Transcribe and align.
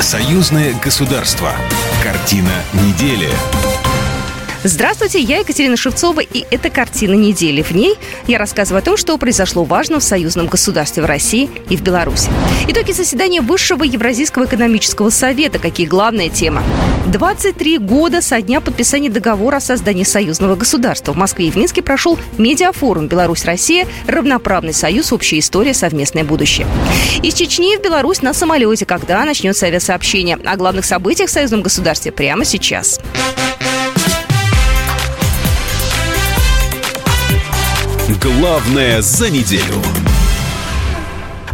Союзное 0.00 0.72
государство. 0.82 1.52
Картина 2.02 2.64
недели. 2.72 3.28
Здравствуйте, 4.62 5.20
я 5.20 5.38
Екатерина 5.38 5.74
Шевцова, 5.74 6.20
и 6.20 6.44
это 6.50 6.68
«Картина 6.68 7.14
недели». 7.14 7.62
В 7.62 7.70
ней 7.70 7.94
я 8.26 8.36
рассказываю 8.36 8.80
о 8.80 8.84
том, 8.84 8.98
что 8.98 9.16
произошло 9.16 9.64
важно 9.64 10.00
в 10.00 10.04
союзном 10.04 10.48
государстве 10.48 11.02
в 11.02 11.06
России 11.06 11.48
и 11.70 11.78
в 11.78 11.82
Беларуси. 11.82 12.28
Итоги 12.68 12.92
заседания 12.92 13.40
Высшего 13.40 13.84
Евразийского 13.84 14.44
экономического 14.44 15.08
совета. 15.08 15.58
Какие 15.58 15.86
главные 15.86 16.28
темы? 16.28 16.60
23 17.06 17.78
года 17.78 18.20
со 18.20 18.42
дня 18.42 18.60
подписания 18.60 19.08
договора 19.08 19.56
о 19.56 19.60
создании 19.60 20.04
союзного 20.04 20.56
государства. 20.56 21.14
В 21.14 21.16
Москве 21.16 21.48
и 21.48 21.50
в 21.50 21.56
Минске 21.56 21.80
прошел 21.80 22.18
медиафорум 22.36 23.08
«Беларусь-Россия. 23.08 23.86
Равноправный 24.06 24.74
союз. 24.74 25.10
Общая 25.10 25.38
история. 25.38 25.72
Совместное 25.72 26.22
будущее». 26.22 26.66
Из 27.22 27.32
Чечни 27.32 27.78
в 27.78 27.82
Беларусь 27.82 28.20
на 28.20 28.34
самолете. 28.34 28.84
Когда 28.84 29.24
начнется 29.24 29.64
авиасообщение? 29.64 30.36
О 30.44 30.56
главных 30.58 30.84
событиях 30.84 31.30
в 31.30 31.32
союзном 31.32 31.62
государстве 31.62 32.12
прямо 32.12 32.44
сейчас. 32.44 33.00
Главное 38.18 39.02
за 39.02 39.30
неделю. 39.30 40.09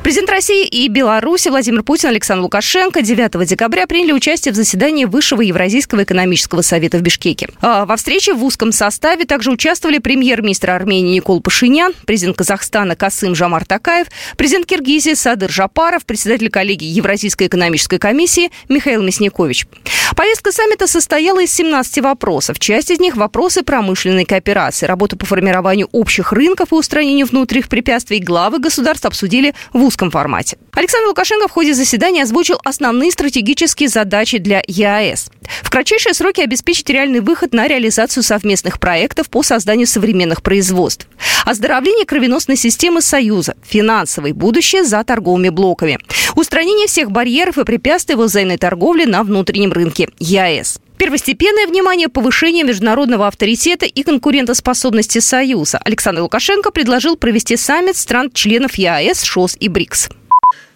Президент 0.06 0.30
России 0.30 0.64
и 0.64 0.86
Беларуси 0.86 1.48
Владимир 1.48 1.82
Путин 1.82 2.10
Александр 2.10 2.42
Лукашенко 2.44 3.02
9 3.02 3.44
декабря 3.44 3.88
приняли 3.88 4.12
участие 4.12 4.52
в 4.52 4.54
заседании 4.54 5.04
Высшего 5.04 5.40
Евразийского 5.40 6.04
экономического 6.04 6.62
совета 6.62 6.98
в 6.98 7.02
Бишкеке. 7.02 7.48
А 7.60 7.84
во 7.86 7.96
встрече 7.96 8.32
в 8.32 8.44
узком 8.44 8.70
составе 8.70 9.24
также 9.24 9.50
участвовали 9.50 9.98
премьер-министр 9.98 10.70
Армении 10.70 11.16
Никол 11.16 11.40
Пашинян, 11.40 11.92
президент 12.06 12.36
Казахстана 12.36 12.94
Касым 12.94 13.34
Жамар 13.34 13.64
Такаев, 13.64 14.06
президент 14.36 14.66
Киргизии 14.66 15.14
Садыр 15.14 15.50
Жапаров, 15.50 16.06
председатель 16.06 16.50
коллегии 16.50 16.86
Евразийской 16.86 17.48
экономической 17.48 17.98
комиссии 17.98 18.52
Михаил 18.68 19.02
Мясникович. 19.02 19.66
Повестка 20.14 20.52
саммита 20.52 20.86
состояла 20.86 21.42
из 21.42 21.52
17 21.52 22.04
вопросов. 22.04 22.60
Часть 22.60 22.92
из 22.92 23.00
них– 23.00 23.16
вопросы 23.16 23.64
промышленной 23.64 24.24
кооперации, 24.24 24.86
работу 24.86 25.16
по 25.16 25.26
формированию 25.26 25.88
общих 25.90 26.32
рынков 26.32 26.70
и 26.70 26.76
устранению 26.76 27.26
внутренних 27.26 27.68
препятствий 27.68 28.20
главы 28.20 28.60
государств 28.60 29.04
обсудили 29.04 29.52
в 29.72 29.82
узком 29.82 29.95
узком 29.96 30.10
формате. 30.10 30.58
Александр 30.72 31.08
Лукашенко 31.08 31.48
в 31.48 31.50
ходе 31.52 31.72
заседания 31.72 32.22
озвучил 32.22 32.60
основные 32.64 33.10
стратегические 33.10 33.88
задачи 33.88 34.36
для 34.36 34.62
ЕАЭС. 34.66 35.30
В 35.62 35.70
кратчайшие 35.70 36.12
сроки 36.12 36.42
обеспечить 36.42 36.90
реальный 36.90 37.20
выход 37.20 37.54
на 37.54 37.66
реализацию 37.66 38.22
совместных 38.22 38.78
проектов 38.78 39.30
по 39.30 39.42
созданию 39.42 39.86
современных 39.86 40.42
производств. 40.42 41.08
Оздоровление 41.46 42.04
кровеносной 42.04 42.56
системы 42.56 43.00
Союза. 43.00 43.54
Финансовое 43.66 44.34
будущее 44.34 44.84
за 44.84 45.02
торговыми 45.02 45.48
блоками. 45.48 45.98
Устранение 46.34 46.88
всех 46.88 47.10
барьеров 47.10 47.56
и 47.56 47.64
препятствий 47.64 48.16
во 48.16 48.24
взаимной 48.24 48.58
торговле 48.58 49.06
на 49.06 49.22
внутреннем 49.22 49.72
рынке 49.72 50.10
ЕАЭС. 50.18 50.80
Первостепенное 50.98 51.66
внимание– 51.66 52.08
повышение 52.10 52.64
международного 52.64 53.26
авторитета 53.26 53.84
и 53.84 54.02
конкурентоспособности 54.02 55.18
Союза. 55.18 55.78
Александр 55.78 56.22
Лукашенко 56.22 56.70
предложил 56.70 57.16
провести 57.16 57.56
саммит 57.56 57.96
стран-членов 57.96 58.76
ЕАЭС, 58.76 59.22
ШОС 59.22 59.56
и 59.60 59.68
БРИКС. 59.68 60.08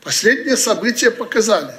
Последние 0.05 0.59
события 0.59 1.11
показали, 1.11 1.73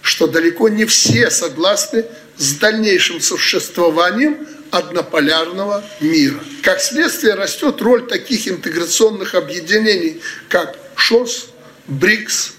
что 0.00 0.28
далеко 0.28 0.68
не 0.68 0.84
все 0.84 1.30
согласны 1.30 2.04
с 2.36 2.54
дальнейшим 2.54 3.20
существованием 3.20 4.46
однополярного 4.70 5.84
мира. 6.00 6.40
Как 6.62 6.80
следствие 6.80 7.34
растет 7.34 7.80
роль 7.82 8.06
таких 8.06 8.46
интеграционных 8.46 9.34
объединений, 9.34 10.20
как 10.48 10.78
ШОС, 10.94 11.48
БРИКС, 11.88 12.54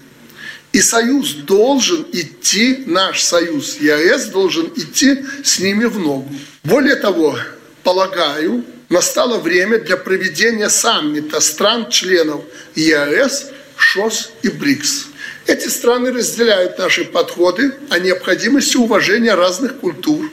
и 0.74 0.82
союз 0.82 1.34
должен 1.34 2.04
идти, 2.10 2.82
наш 2.86 3.22
союз 3.22 3.78
ЕАЭС 3.78 4.26
должен 4.26 4.72
идти 4.74 5.24
с 5.44 5.60
ними 5.60 5.84
в 5.84 6.00
ногу. 6.00 6.28
Более 6.64 6.96
того, 6.96 7.38
полагаю, 7.84 8.64
настало 8.88 9.38
время 9.38 9.78
для 9.78 9.96
проведения 9.96 10.68
саммита 10.68 11.38
стран-членов 11.38 12.42
ЕАЭС, 12.74 13.52
ШОС 13.76 14.32
и 14.42 14.48
БРИКС. 14.48 15.06
Эти 15.46 15.68
страны 15.68 16.10
разделяют 16.10 16.76
наши 16.76 17.04
подходы 17.04 17.76
о 17.90 18.00
необходимости 18.00 18.76
уважения 18.76 19.34
разных 19.34 19.78
культур, 19.78 20.28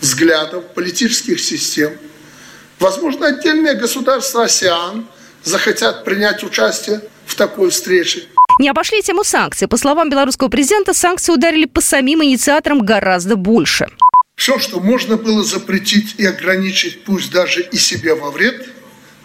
взглядов, 0.00 0.64
политических 0.74 1.38
систем. 1.38 1.92
Возможно, 2.78 3.26
отдельные 3.26 3.74
государства 3.74 4.44
АСЕАН 4.44 5.06
захотят 5.44 6.04
принять 6.06 6.42
участие 6.42 7.02
в 7.26 7.34
такой 7.34 7.68
встрече. 7.68 8.26
Не 8.58 8.68
обошли 8.68 9.02
тему 9.02 9.24
санкций. 9.24 9.68
По 9.68 9.76
словам 9.76 10.10
белорусского 10.10 10.48
президента, 10.48 10.94
санкции 10.94 11.32
ударили 11.32 11.64
по 11.64 11.80
самим 11.80 12.22
инициаторам 12.22 12.84
гораздо 12.84 13.36
больше. 13.36 13.86
Все, 14.36 14.58
что 14.58 14.80
можно 14.80 15.16
было 15.16 15.44
запретить 15.44 16.16
и 16.18 16.26
ограничить, 16.26 17.04
пусть 17.04 17.30
даже 17.30 17.62
и 17.62 17.76
себе 17.76 18.14
во 18.14 18.30
вред, 18.30 18.68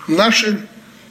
наши 0.07 0.67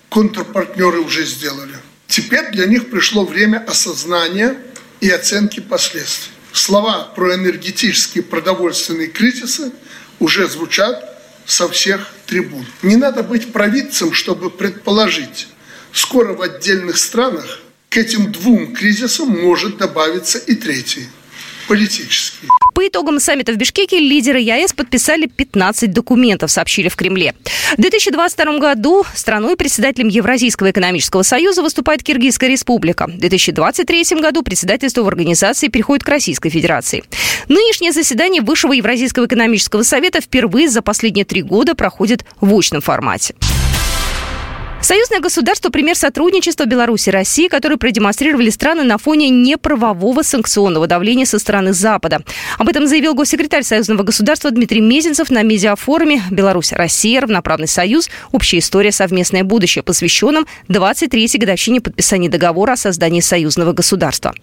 контрпартнеры 0.09 1.01
уже 1.01 1.25
сделали. 1.25 1.75
Теперь 2.07 2.51
для 2.53 2.67
них 2.67 2.91
пришло 2.91 3.25
время 3.25 3.65
осознания 3.67 4.57
и 5.01 5.11
оценки 5.11 5.61
последствий. 5.61 6.33
Слова 6.53 7.05
про 7.15 7.35
энергетические 7.35 8.25
продовольственные 8.25 9.09
кризисы 9.09 9.73
уже 10.21 10.49
звучат 10.49 11.21
со 11.45 11.69
всех 11.69 12.13
трибун. 12.27 12.65
Не 12.83 12.97
надо 12.97 13.23
быть 13.23 13.53
провидцем, 13.53 14.13
чтобы 14.13 14.51
предположить, 14.51 15.49
скоро 15.93 16.33
в 16.33 16.43
отдельных 16.43 16.97
странах 16.97 17.61
к 17.97 17.99
этим 17.99 18.31
двум 18.31 18.75
кризисам 18.75 19.31
может 19.43 19.79
добавиться 19.79 20.37
и 20.37 20.55
третий– 20.55 21.07
политический. 21.67 22.47
По 22.75 22.87
итогам 22.87 23.19
саммита 23.19 23.55
в 23.55 23.57
Бишкеке 23.57 23.99
лидеры 23.99 24.39
ЕАЭС 24.39 24.75
подписали 24.75 25.25
15 25.25 25.91
документов, 25.95 26.51
сообщили 26.51 26.91
в 26.91 26.97
Кремле. 26.97 27.35
В 27.79 27.81
2022 27.81 28.59
году 28.59 29.07
страной 29.15 29.57
председателем 29.57 30.09
Евразийского 30.09 30.73
экономического 30.73 31.23
союза 31.23 31.63
выступает 31.63 32.03
Киргизская 32.03 32.51
республика. 32.51 33.07
В 33.07 33.17
2023 33.17 34.21
году 34.21 34.43
председательство 34.43 35.03
в 35.03 35.09
организации 35.09 35.69
переходит 35.69 36.05
к 36.05 36.09
Российской 36.11 36.51
Федерации. 36.51 37.03
Нынешнее 37.49 37.93
заседание 37.93 38.43
Высшего 38.43 38.75
Евразийского 38.75 39.25
экономического 39.25 39.85
совета 39.85 40.21
впервые 40.21 40.69
за 40.69 40.83
последние 40.83 41.25
три 41.25 41.41
года 41.41 41.75
проходит 41.75 42.27
в 42.43 42.55
очном 42.55 42.83
формате. 42.83 43.35
Союзное 44.81 45.21
государство– 45.21 45.71
пример 45.71 45.97
сотрудничества 45.97 46.65
Беларуси 46.65 47.09
и 47.09 47.13
России, 47.13 47.49
который 47.49 47.77
продемонстрировали 47.77 48.51
страны 48.51 48.85
на 48.85 48.99
фоне 48.99 49.31
неправового 49.31 50.23
санкционного 50.23 50.87
давления 50.87 51.25
со 51.25 51.39
стороны 51.39 51.73
Запада. 51.73 52.21
Об 52.59 52.69
этом 52.69 52.87
заявил 52.87 53.15
госсекретарь 53.15 53.65
Союзного 53.65 54.05
государства 54.05 54.51
Дмитрий 54.51 54.81
Мезенцев 54.81 55.31
на 55.31 55.43
медиафоруме 55.43 56.23
«Беларусь, 56.31 56.73
Россия. 56.73 57.21
Равноправный 57.21 57.67
союз. 57.67 58.09
Общая 58.31 58.59
история. 58.59 58.93
Совместное 58.93 59.43
будущее», 59.43 59.83
посвященном 59.83 60.47
23-й 60.69 61.39
годовщине 61.39 61.81
подписания 61.81 62.29
договора 62.29 62.73
о 62.73 62.77
создании 62.77 63.21
союзного 63.21 63.73
государства. 63.73 64.35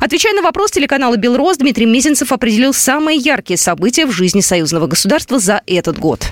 Отвечая 0.00 0.34
на 0.34 0.42
вопрос 0.42 0.70
телеканала 0.70 1.16
«Белрос», 1.16 1.56
Дмитрий 1.56 1.86
Мезенцев 1.86 2.30
определил 2.30 2.72
самые 2.72 3.18
яркие 3.18 3.56
события 3.56 4.06
в 4.06 4.12
жизни 4.12 4.42
союзного 4.42 4.86
государства 4.86 5.38
за 5.38 5.62
этот 5.66 5.98
год 5.98 6.28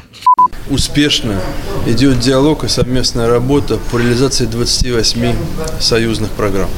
успешно 0.71 1.41
идет 1.87 2.21
диалог 2.21 2.65
и 2.65 2.69
совместная 2.69 3.29
работа 3.29 3.79
по 3.91 3.99
реализации 3.99 4.47
28 4.47 5.35
союзных 5.81 6.31
программ. 6.31 6.69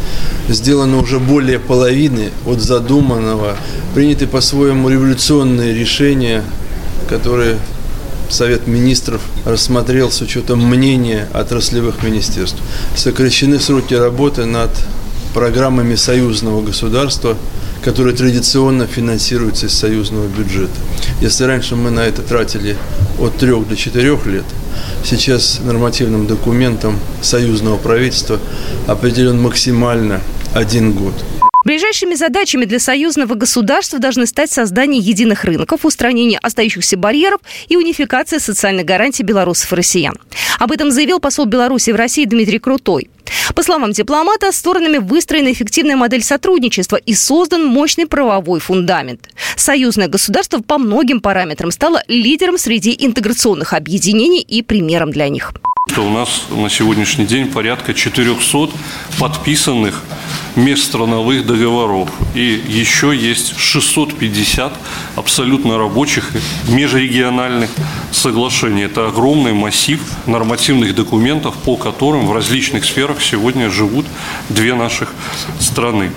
Сделано 0.48 0.98
уже 0.98 1.18
более 1.18 1.58
половины 1.58 2.30
от 2.46 2.60
задуманного, 2.60 3.56
приняты 3.94 4.26
по-своему 4.26 4.88
революционные 4.88 5.74
решения, 5.74 6.42
которые 7.08 7.58
Совет 8.28 8.66
министров 8.66 9.22
рассмотрел 9.46 10.10
с 10.10 10.20
учетом 10.20 10.60
мнения 10.60 11.26
отраслевых 11.32 12.02
министерств. 12.02 12.58
Сокращены 12.94 13.58
сроки 13.58 13.94
работы 13.94 14.44
над 14.44 14.70
программами 15.32 15.94
союзного 15.94 16.60
государства, 16.60 17.36
которые 17.82 18.14
традиционно 18.14 18.86
финансируются 18.86 19.66
из 19.66 19.74
союзного 19.74 20.26
бюджета. 20.26 20.72
Если 21.20 21.44
раньше 21.44 21.76
мы 21.76 21.90
на 21.90 22.00
это 22.00 22.22
тратили 22.22 22.76
от 23.18 23.36
трех 23.36 23.68
до 23.68 23.76
четырех 23.76 24.26
лет, 24.26 24.44
сейчас 25.04 25.60
нормативным 25.64 26.26
документом 26.26 26.98
союзного 27.22 27.76
правительства 27.76 28.38
определен 28.86 29.40
максимально 29.40 30.20
один 30.54 30.92
год. 30.92 31.14
Ближайшими 31.64 32.14
задачами 32.14 32.64
для 32.64 32.78
союзного 32.78 33.34
государства 33.34 33.98
должны 33.98 34.26
стать 34.26 34.50
создание 34.50 35.02
единых 35.02 35.44
рынков, 35.44 35.84
устранение 35.84 36.38
остающихся 36.38 36.96
барьеров 36.96 37.40
и 37.68 37.76
унификация 37.76 38.38
социальных 38.38 38.86
гарантий 38.86 39.24
белорусов 39.24 39.72
и 39.72 39.76
россиян. 39.76 40.14
Об 40.58 40.72
этом 40.72 40.90
заявил 40.90 41.18
посол 41.18 41.46
Беларуси 41.46 41.90
в 41.90 41.96
России 41.96 42.24
Дмитрий 42.24 42.58
Крутой. 42.58 43.10
По 43.54 43.62
словам 43.62 43.92
дипломата, 43.92 44.52
сторонами 44.52 44.98
выстроена 44.98 45.52
эффективная 45.52 45.96
модель 45.96 46.22
сотрудничества 46.22 46.96
и 46.96 47.14
создан 47.14 47.64
мощный 47.64 48.06
правовой 48.06 48.60
фундамент. 48.60 49.28
Союзное 49.56 50.08
государство 50.08 50.60
по 50.60 50.78
многим 50.78 51.20
параметрам 51.20 51.70
стало 51.70 52.02
лидером 52.08 52.58
среди 52.58 52.96
интеграционных 52.98 53.72
объединений 53.72 54.40
и 54.40 54.62
примером 54.62 55.10
для 55.10 55.28
них. 55.28 55.52
Что 55.98 56.06
у 56.06 56.10
нас 56.10 56.42
на 56.50 56.70
сегодняшний 56.70 57.26
день 57.26 57.48
порядка 57.48 57.92
400 57.92 58.70
подписанных 59.18 60.04
межстрановых 60.54 61.44
договоров. 61.44 62.08
И 62.36 62.62
еще 62.68 63.12
есть 63.16 63.58
650 63.58 64.72
абсолютно 65.16 65.76
рабочих 65.76 66.30
межрегиональных 66.68 67.70
соглашений. 68.12 68.82
Это 68.82 69.08
огромный 69.08 69.54
массив 69.54 70.00
нормативных 70.26 70.94
документов, 70.94 71.56
по 71.64 71.76
которым 71.76 72.28
в 72.28 72.32
различных 72.32 72.84
сферах 72.84 73.20
сегодня 73.20 73.68
живут 73.68 74.06
две 74.48 74.74
наших 74.76 75.12
страны. 75.58 76.12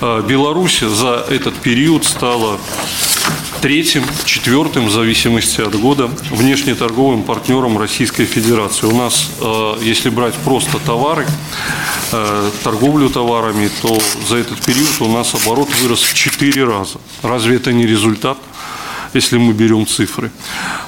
А, 0.00 0.20
Беларусь 0.22 0.80
за 0.80 1.24
этот 1.30 1.54
период 1.54 2.04
стала 2.04 2.58
третьим, 3.60 4.04
четвертым, 4.24 4.86
в 4.86 4.90
зависимости 4.90 5.60
от 5.60 5.78
года, 5.78 6.10
внешнеторговым 6.30 7.22
партнером 7.22 7.78
Российской 7.78 8.24
Федерации. 8.24 8.86
У 8.86 8.96
нас, 8.96 9.30
э, 9.40 9.74
если 9.82 10.10
брать 10.10 10.34
просто 10.34 10.78
товары, 10.78 11.26
э, 12.12 12.50
торговлю 12.64 13.08
товарами, 13.08 13.70
то 13.80 13.98
за 14.28 14.36
этот 14.36 14.60
период 14.60 15.00
у 15.00 15.08
нас 15.08 15.34
оборот 15.34 15.68
вырос 15.80 16.02
в 16.02 16.14
4 16.14 16.64
раза. 16.64 16.98
Разве 17.22 17.56
это 17.56 17.72
не 17.72 17.86
результат? 17.86 18.38
Если 19.14 19.38
мы 19.38 19.52
берем 19.52 19.86
цифры. 19.86 20.30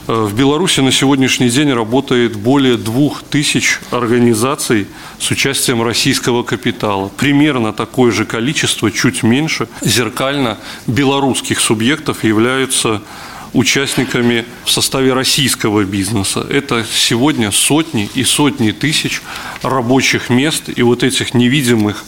Э, 0.06 0.12
в 0.12 0.34
Беларуси 0.34 0.80
на 0.80 0.92
сегодняшний 0.92 1.50
день 1.50 1.72
работает 1.72 2.36
более 2.36 2.76
двух 2.76 3.22
тысяч 3.22 3.80
организаций 3.90 4.86
с 5.18 5.30
участием 5.30 5.82
российского 5.82 6.42
капитала. 6.42 7.10
Примерно 7.16 7.72
такое 7.72 8.12
же 8.12 8.24
количество, 8.24 8.90
чуть 8.90 9.22
меньше, 9.22 9.68
зеркально 9.82 10.58
белорусских 10.86 11.60
субъектов 11.60 12.24
являются 12.24 13.02
участниками 13.54 14.44
в 14.64 14.70
составе 14.70 15.12
российского 15.12 15.84
бизнеса. 15.84 16.44
Это 16.50 16.84
сегодня 16.92 17.52
сотни 17.52 18.10
и 18.14 18.24
сотни 18.24 18.72
тысяч 18.72 19.22
рабочих 19.62 20.28
мест 20.28 20.64
и 20.74 20.82
вот 20.82 21.02
этих 21.02 21.34
невидимых 21.34 22.04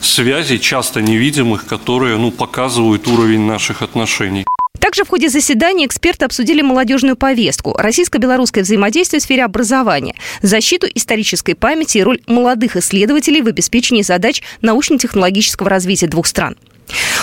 связей, 0.00 0.60
часто 0.60 1.02
невидимых, 1.02 1.66
которые 1.66 2.16
ну, 2.16 2.30
показывают 2.30 3.08
уровень 3.08 3.40
наших 3.40 3.82
отношений. 3.82 4.46
Также 4.84 5.04
в 5.04 5.08
ходе 5.08 5.30
заседания 5.30 5.86
эксперты 5.86 6.26
обсудили 6.26 6.60
молодежную 6.60 7.16
повестку, 7.16 7.74
российско-белорусское 7.74 8.62
взаимодействие 8.62 9.18
в 9.18 9.22
сфере 9.22 9.42
образования, 9.42 10.14
защиту 10.42 10.86
исторической 10.94 11.54
памяти 11.54 11.96
и 11.96 12.02
роль 12.02 12.20
молодых 12.26 12.76
исследователей 12.76 13.40
в 13.40 13.46
обеспечении 13.46 14.02
задач 14.02 14.42
научно-технологического 14.60 15.70
развития 15.70 16.06
двух 16.06 16.26
стран. 16.26 16.58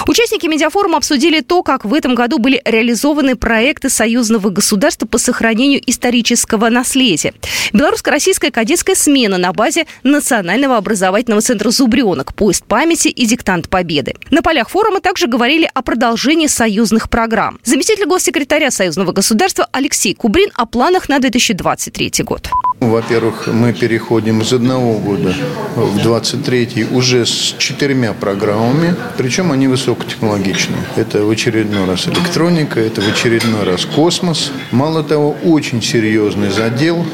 Участники 0.08 0.48
медиафорума 0.48 0.98
обсудили 0.98 1.42
то, 1.42 1.64
как 1.64 1.86
в 1.86 1.94
этом 1.94 2.16
году 2.16 2.40
были 2.40 2.62
реализованы 2.66 3.36
проекты 3.36 3.90
союзного 3.90 4.50
государства 4.50 5.06
по 5.06 5.18
сохранению 5.18 5.82
исторического 5.86 6.70
наследия. 6.70 7.34
Белорусско-российская 7.74 8.52
кадетская 8.52 8.96
смена 8.96 9.38
на 9.38 9.54
базе 9.54 9.86
Национального 10.04 10.78
образовательного 10.78 11.42
центра 11.42 11.70
«Зубренок», 11.70 12.34
поезд 12.34 12.66
памяти 12.66 13.10
и 13.10 13.26
диктант 13.26 13.70
победы. 13.70 14.16
На 14.32 14.42
полях 14.42 14.70
форума 14.70 15.02
также 15.02 15.28
говорили 15.28 15.70
о 15.74 15.82
продолжении 15.82 16.48
союзных 16.48 17.10
программ. 17.10 17.60
Заместитель 17.64 18.06
госсекретаря 18.06 18.72
союзного 18.72 19.12
государства 19.12 19.68
Алексей 19.72 20.16
Кубрин 20.16 20.50
о 20.56 20.66
планах 20.66 21.10
на 21.10 21.20
2023 21.20 22.24
год. 22.24 22.50
Во-первых, 22.82 23.46
мы 23.46 23.74
переходим 23.74 24.42
из 24.42 24.52
одного 24.54 24.98
года 24.98 25.36
в 25.76 25.98
23-й 26.00 26.88
уже 26.96 27.28
с 27.28 27.56
четырьмя 27.60 28.14
программами, 28.14 28.96
причем 29.18 29.52
они 29.52 29.68
высокотехнологичные. 29.68 30.80
Это 30.96 31.24
в 31.24 31.30
очередной 31.30 31.86
раз 31.86 32.08
электроника, 32.08 32.80
это 32.80 33.02
в 33.02 33.08
очередной 33.08 33.66
раз 33.66 33.86
космос. 33.86 34.52
Мало 34.72 35.04
того, 35.04 35.38
очень 35.44 35.84
серьезный 35.84 36.50
задел 36.50 37.06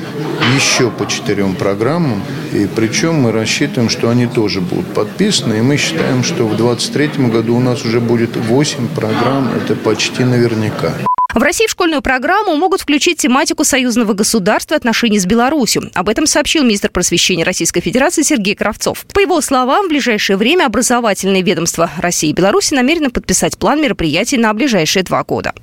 еще 0.55 0.89
по 0.89 1.05
четырем 1.05 1.53
программам, 1.53 2.23
и 2.53 2.65
причем 2.73 3.15
мы 3.15 3.33
рассчитываем, 3.33 3.89
что 3.89 4.09
они 4.09 4.25
тоже 4.25 4.61
будут 4.61 4.87
подписаны, 4.93 5.55
и 5.55 5.61
мы 5.61 5.75
считаем, 5.75 6.23
что 6.23 6.47
в 6.47 6.55
23 6.55 7.27
году 7.27 7.57
у 7.57 7.59
нас 7.59 7.83
уже 7.83 7.99
будет 7.99 8.37
8 8.37 8.87
программ, 8.95 9.51
это 9.53 9.75
почти 9.75 10.23
наверняка. 10.23 10.93
В 11.33 11.43
России 11.43 11.67
в 11.67 11.71
школьную 11.71 12.01
программу 12.01 12.55
могут 12.55 12.81
включить 12.81 13.17
тематику 13.19 13.65
союзного 13.65 14.13
государства 14.13 14.77
отношений 14.77 15.19
с 15.19 15.25
Беларусью. 15.25 15.91
Об 15.93 16.07
этом 16.07 16.25
сообщил 16.25 16.63
министр 16.63 16.89
просвещения 16.89 17.43
Российской 17.43 17.81
Федерации 17.81 18.21
Сергей 18.21 18.55
Кравцов. 18.55 19.05
По 19.13 19.19
его 19.19 19.41
словам, 19.41 19.85
в 19.85 19.89
ближайшее 19.89 20.37
время 20.37 20.65
образовательные 20.65 21.41
ведомства 21.41 21.91
России 21.97 22.29
и 22.29 22.33
Беларуси 22.33 22.73
намерены 22.73 23.09
подписать 23.09 23.57
план 23.57 23.81
мероприятий 23.81 24.37
на 24.37 24.53
ближайшие 24.53 25.03
два 25.03 25.23
года. 25.23 25.53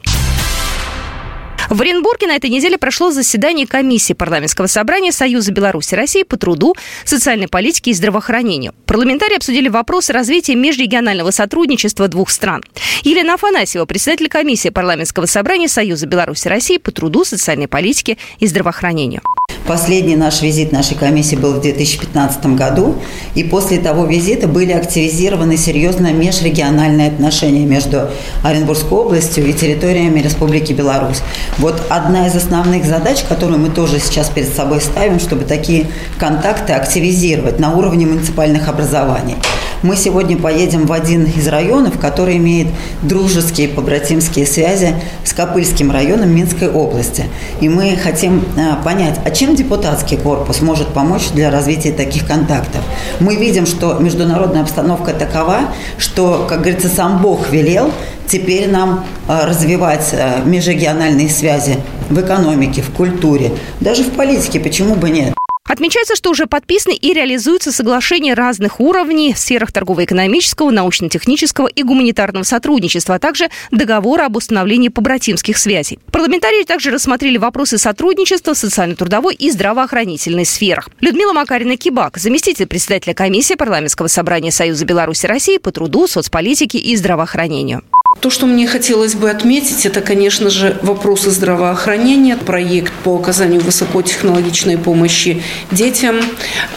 В 1.70 1.80
Оренбурге 1.80 2.26
на 2.26 2.36
этой 2.36 2.50
неделе 2.50 2.76
прошло 2.78 3.10
заседание 3.10 3.66
комиссии 3.66 4.12
парламентского 4.12 4.66
собрания 4.66 5.12
Союза 5.12 5.52
Беларуси 5.52 5.94
России 5.94 6.22
по 6.22 6.36
труду, 6.36 6.74
социальной 7.04 7.48
политике 7.48 7.90
и 7.90 7.94
здравоохранению. 7.94 8.74
Парламентарии 8.86 9.36
обсудили 9.36 9.68
вопросы 9.68 10.12
развития 10.12 10.54
межрегионального 10.56 11.30
сотрудничества 11.30 12.08
двух 12.08 12.30
стран. 12.30 12.62
Елена 13.02 13.34
Афанасьева, 13.34 13.86
председатель 13.86 14.28
комиссии 14.28 14.68
парламентского 14.68 15.26
собрания 15.26 15.68
Союза 15.68 16.06
Беларуси 16.06 16.48
России 16.48 16.76
по 16.76 16.90
труду, 16.90 17.24
социальной 17.24 17.68
политике 17.68 18.18
и 18.38 18.46
здравоохранению. 18.46 19.22
Последний 19.66 20.14
наш 20.14 20.42
визит 20.42 20.72
нашей 20.72 20.94
комиссии 20.94 21.36
был 21.36 21.54
в 21.54 21.62
2015 21.62 22.46
году, 22.54 22.96
и 23.34 23.42
после 23.42 23.78
того 23.78 24.04
визита 24.04 24.46
были 24.46 24.72
активизированы 24.72 25.56
серьезные 25.56 26.12
межрегиональные 26.12 27.08
отношения 27.08 27.64
между 27.64 28.10
Оренбургской 28.42 28.98
областью 28.98 29.46
и 29.46 29.54
территориями 29.54 30.20
Республики 30.20 30.74
Беларусь. 30.74 31.22
Вот 31.56 31.80
одна 31.88 32.26
из 32.26 32.36
основных 32.36 32.84
задач, 32.84 33.22
которую 33.26 33.58
мы 33.58 33.70
тоже 33.70 34.00
сейчас 34.00 34.28
перед 34.28 34.54
собой 34.54 34.82
ставим, 34.82 35.18
чтобы 35.18 35.44
такие 35.44 35.86
контакты 36.18 36.74
активизировать 36.74 37.58
на 37.58 37.74
уровне 37.74 38.04
муниципальных 38.04 38.68
образований. 38.68 39.36
Мы 39.84 39.96
сегодня 39.96 40.38
поедем 40.38 40.86
в 40.86 40.92
один 40.94 41.26
из 41.26 41.46
районов, 41.46 41.98
который 42.00 42.38
имеет 42.38 42.68
дружеские 43.02 43.68
побратимские 43.68 44.46
связи 44.46 44.94
с 45.24 45.34
Копыльским 45.34 45.90
районом 45.90 46.34
Минской 46.34 46.70
области. 46.70 47.26
И 47.60 47.68
мы 47.68 47.94
хотим 48.02 48.46
э, 48.56 48.82
понять, 48.82 49.20
а 49.22 49.30
чем 49.30 49.54
депутатский 49.54 50.16
корпус 50.16 50.62
может 50.62 50.88
помочь 50.88 51.28
для 51.34 51.50
развития 51.50 51.92
таких 51.92 52.26
контактов. 52.26 52.80
Мы 53.20 53.36
видим, 53.36 53.66
что 53.66 53.98
международная 53.98 54.62
обстановка 54.62 55.12
такова, 55.12 55.58
что, 55.98 56.46
как 56.48 56.62
говорится, 56.62 56.88
сам 56.88 57.20
Бог 57.20 57.50
велел 57.50 57.92
теперь 58.26 58.70
нам 58.70 59.04
э, 59.28 59.44
развивать 59.44 60.08
э, 60.12 60.40
межрегиональные 60.46 61.28
связи 61.28 61.76
в 62.08 62.18
экономике, 62.18 62.80
в 62.80 62.88
культуре, 62.90 63.52
даже 63.80 64.02
в 64.02 64.12
политике, 64.12 64.60
почему 64.60 64.94
бы 64.94 65.10
нет. 65.10 65.34
Отмечается, 65.74 66.14
что 66.14 66.30
уже 66.30 66.46
подписаны 66.46 66.94
и 66.94 67.12
реализуются 67.12 67.72
соглашения 67.72 68.34
разных 68.34 68.78
уровней 68.78 69.34
в 69.34 69.38
сферах 69.38 69.72
торгово-экономического, 69.72 70.70
научно-технического 70.70 71.66
и 71.66 71.82
гуманитарного 71.82 72.44
сотрудничества, 72.44 73.16
а 73.16 73.18
также 73.18 73.48
договора 73.72 74.26
об 74.26 74.36
установлении 74.36 74.88
побратимских 74.88 75.58
связей. 75.58 75.98
Парламентарии 76.12 76.62
также 76.62 76.92
рассмотрели 76.92 77.38
вопросы 77.38 77.76
сотрудничества 77.76 78.54
в 78.54 78.56
социально-трудовой 78.56 79.34
и 79.34 79.50
здравоохранительной 79.50 80.44
сферах. 80.44 80.90
Людмила 81.00 81.32
Макарина-Кибак, 81.32 82.18
заместитель 82.18 82.68
председателя 82.68 83.12
комиссии 83.12 83.54
парламентского 83.54 84.06
собрания 84.06 84.52
Союза 84.52 84.84
Беларуси 84.84 85.26
России 85.26 85.58
по 85.58 85.72
труду, 85.72 86.06
соцполитике 86.06 86.78
и 86.78 86.94
здравоохранению. 86.94 87.82
То, 88.20 88.30
что 88.30 88.46
мне 88.46 88.66
хотелось 88.66 89.14
бы 89.14 89.28
отметить, 89.28 89.84
это, 89.84 90.00
конечно 90.00 90.48
же, 90.48 90.78
вопросы 90.82 91.30
здравоохранения, 91.30 92.36
проект 92.36 92.92
по 93.02 93.16
оказанию 93.16 93.60
высокотехнологичной 93.60 94.78
помощи 94.78 95.42
детям. 95.70 96.16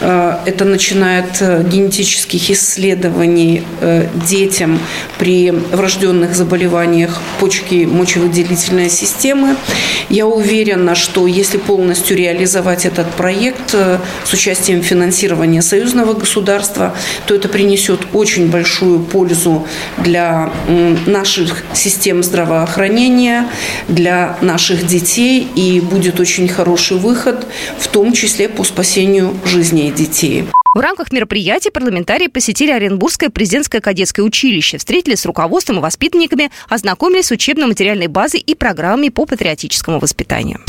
Э, 0.00 0.36
это 0.44 0.64
начинает 0.64 1.40
э, 1.40 1.62
генетических 1.62 2.50
исследований 2.50 3.62
э, 3.80 4.08
детям 4.28 4.78
при 5.18 5.50
врожденных 5.50 6.34
заболеваниях 6.34 7.18
почки 7.40 7.86
мочевыделительной 7.86 8.90
системы. 8.90 9.56
Я 10.10 10.26
уверена, 10.26 10.94
что 10.94 11.26
если 11.26 11.56
полностью 11.56 12.16
реализовать 12.16 12.84
этот 12.84 13.10
проект 13.14 13.74
с 13.74 14.32
участием 14.32 14.82
финансирования 14.82 15.62
союзного 15.62 16.12
государства, 16.14 16.94
то 17.26 17.34
это 17.34 17.48
принесет 17.48 18.00
очень 18.12 18.50
большую 18.50 19.00
пользу 19.00 19.66
для 19.98 20.50
наших 21.06 21.27
наших 21.28 21.62
систем 21.74 22.22
здравоохранения, 22.22 23.50
для 23.86 24.38
наших 24.40 24.86
детей, 24.86 25.46
и 25.56 25.78
будет 25.80 26.20
очень 26.20 26.48
хороший 26.48 26.96
выход, 26.96 27.46
в 27.78 27.86
том 27.88 28.14
числе 28.14 28.48
по 28.48 28.64
спасению 28.64 29.34
жизней 29.44 29.90
детей. 29.90 30.44
В 30.74 30.80
рамках 30.80 31.12
мероприятия 31.12 31.70
парламентарии 31.70 32.28
посетили 32.28 32.70
Оренбургское 32.70 33.28
президентское 33.28 33.82
кадетское 33.82 34.24
училище, 34.24 34.78
встретились 34.78 35.20
с 35.20 35.26
руководством 35.26 35.78
и 35.78 35.82
воспитанниками, 35.82 36.50
ознакомились 36.68 37.26
с 37.26 37.30
учебно-материальной 37.30 38.06
базой 38.06 38.40
и 38.40 38.54
программами 38.54 39.10
по 39.10 39.26
патриотическому 39.26 39.98
воспитанию. 39.98 40.60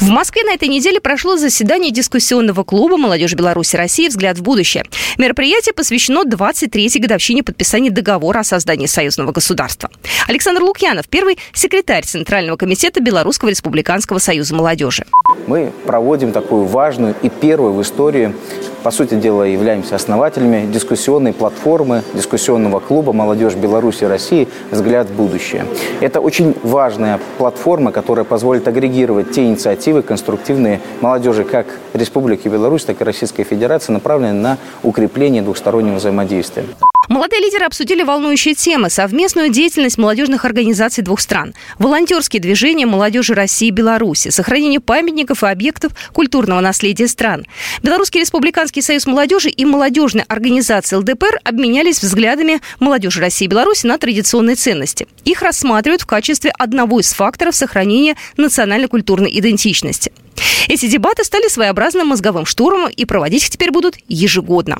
В 0.00 0.08
Москве 0.08 0.42
на 0.42 0.54
этой 0.54 0.68
неделе 0.68 1.00
прошло 1.00 1.36
заседание 1.36 1.90
дискуссионного 1.90 2.64
клуба 2.64 2.96
«Молодежь 2.96 3.34
Беларуси 3.34 3.76
России. 3.76 4.08
Взгляд 4.08 4.38
в 4.38 4.42
будущее». 4.42 4.84
Мероприятие 5.18 5.72
посвящено 5.72 6.24
23-й 6.24 6.98
годовщине 6.98 7.42
подписания 7.42 7.90
договора 7.90 8.40
о 8.40 8.44
создании 8.44 8.86
союзного 8.86 9.32
государства. 9.32 9.90
Александр 10.28 10.62
Лукьянов, 10.62 11.08
первый 11.08 11.38
секретарь 11.52 12.04
Центрального 12.04 12.56
комитета 12.56 13.00
Белорусского 13.00 13.50
республиканского 13.50 14.18
союза 14.18 14.54
молодежи. 14.54 15.06
Мы 15.46 15.72
проводим 15.86 16.32
такую 16.32 16.64
важную 16.64 17.14
и 17.22 17.28
первую 17.28 17.74
в 17.74 17.82
истории 17.82 18.34
по 18.82 18.90
сути 18.90 19.14
дела, 19.14 19.44
являемся 19.44 19.96
основателями 19.96 20.70
дискуссионной 20.70 21.32
платформы, 21.32 22.02
дискуссионного 22.12 22.80
клуба 22.80 23.14
«Молодежь 23.14 23.54
Беларуси 23.54 24.04
России. 24.04 24.46
Взгляд 24.70 25.08
в 25.08 25.14
будущее». 25.14 25.64
Это 26.02 26.20
очень 26.20 26.54
важная 26.62 27.18
платформа, 27.38 27.92
которая 27.92 28.26
позволит 28.26 28.68
агрегировать 28.68 29.32
те 29.32 29.44
инициативы 29.46 29.83
конструктивные 30.02 30.80
молодежи 31.00 31.44
как 31.44 31.66
Республики 31.92 32.48
Беларусь, 32.48 32.84
так 32.84 33.00
и 33.00 33.04
Российской 33.04 33.44
Федерации, 33.44 33.92
направленные 33.92 34.32
на 34.32 34.58
укрепление 34.82 35.42
двухстороннего 35.42 35.96
взаимодействия. 35.96 36.64
Молодые 37.08 37.40
лидеры 37.40 37.66
обсудили 37.66 38.02
волнующие 38.02 38.54
темы, 38.54 38.90
совместную 38.90 39.50
деятельность 39.50 39.98
молодежных 39.98 40.44
организаций 40.44 41.04
двух 41.04 41.20
стран, 41.20 41.54
волонтерские 41.78 42.40
движения 42.40 42.86
молодежи 42.86 43.34
России 43.34 43.68
и 43.68 43.70
Беларуси, 43.70 44.30
сохранение 44.30 44.80
памятников 44.80 45.42
и 45.42 45.46
объектов 45.46 45.92
культурного 46.12 46.60
наследия 46.60 47.08
стран. 47.08 47.46
Белорусский 47.82 48.20
республиканский 48.20 48.82
союз 48.82 49.06
молодежи 49.06 49.48
и 49.50 49.64
молодежная 49.64 50.24
организация 50.28 50.98
ЛДПР 50.98 51.40
обменялись 51.44 52.02
взглядами 52.02 52.60
молодежи 52.80 53.20
России 53.20 53.44
и 53.44 53.48
Беларуси 53.48 53.86
на 53.86 53.98
традиционные 53.98 54.56
ценности. 54.56 55.06
Их 55.24 55.42
рассматривают 55.42 56.02
в 56.02 56.06
качестве 56.06 56.50
одного 56.58 57.00
из 57.00 57.12
факторов 57.12 57.54
сохранения 57.54 58.16
национально-культурной 58.36 59.30
идентичности. 59.38 60.12
Эти 60.68 60.86
дебаты 60.86 61.24
стали 61.24 61.48
своеобразным 61.48 62.08
мозговым 62.08 62.46
штурмом 62.46 62.88
и 62.88 63.04
проводить 63.04 63.44
их 63.44 63.50
теперь 63.50 63.70
будут 63.70 63.96
ежегодно. 64.08 64.78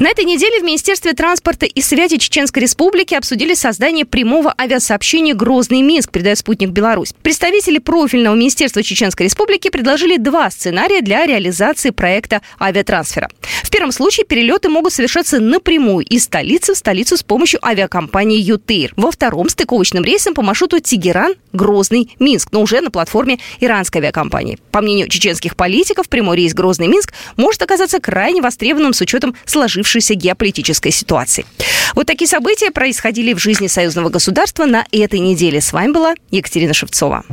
На 0.00 0.10
этой 0.10 0.24
неделе 0.24 0.60
в 0.60 0.62
Министерстве 0.62 1.12
транспорта 1.12 1.66
и 1.66 1.80
связи 1.80 2.18
Чеченской 2.18 2.62
Республики 2.62 3.16
обсудили 3.16 3.54
создание 3.54 4.04
прямого 4.04 4.54
авиасообщения 4.56 5.34
Грозный-Минск, 5.34 6.12
передает 6.12 6.38
спутник 6.38 6.68
Беларусь. 6.68 7.12
Представители 7.20 7.78
профильного 7.78 8.36
Министерства 8.36 8.80
Чеченской 8.84 9.26
Республики 9.26 9.70
предложили 9.70 10.16
два 10.16 10.52
сценария 10.52 11.02
для 11.02 11.26
реализации 11.26 11.90
проекта 11.90 12.42
авиатрансфера. 12.60 13.28
В 13.64 13.70
первом 13.70 13.90
случае 13.90 14.24
перелеты 14.24 14.68
могут 14.68 14.92
совершаться 14.92 15.40
напрямую 15.40 16.06
из 16.06 16.24
столицы 16.24 16.74
в 16.74 16.78
столицу 16.78 17.16
с 17.16 17.24
помощью 17.24 17.58
авиакомпании 17.66 18.38
«Ютейр». 18.38 18.92
Во 18.94 19.10
втором 19.10 19.48
стыковочным 19.48 20.04
рейсом 20.04 20.32
по 20.32 20.42
маршруту 20.42 20.78
Тегеран, 20.78 21.34
Грозный, 21.52 22.14
Минск, 22.20 22.50
но 22.52 22.62
уже 22.62 22.80
на 22.82 22.92
платформе 22.92 23.40
иранской 23.58 24.00
авиакомпании. 24.00 24.58
По 24.70 24.80
мнению 24.80 25.08
чеченских 25.08 25.56
политиков, 25.56 26.08
прямой 26.08 26.36
рейс 26.36 26.54
Грозный-Минск 26.54 27.12
может 27.36 27.60
оказаться 27.62 27.98
крайне 27.98 28.40
востребованным 28.40 28.92
с 28.92 29.00
учетом 29.00 29.34
сложившейся 29.44 29.87
сложившейся 29.88 30.14
геополитической 30.14 30.90
ситуации. 30.90 31.46
Вот 31.94 32.06
такие 32.06 32.28
события 32.28 32.70
происходили 32.70 33.32
в 33.32 33.38
жизни 33.38 33.66
союзного 33.66 34.10
государства 34.10 34.66
на 34.66 34.84
этой 34.92 35.18
неделе. 35.18 35.60
С 35.60 35.72
вами 35.72 35.92
была 35.92 36.14
Екатерина 36.30 36.74
Шевцова. 36.74 37.24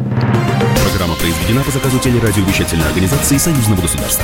Программа 0.89 1.15
произведена 1.15 1.63
по 1.63 1.71
заказу 1.71 1.99
телерадиовещательной 1.99 2.87
организации 2.87 3.37
Союзного 3.37 3.81
государства. 3.81 4.23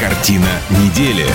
Картина 0.00 0.48
недели. 0.70 1.26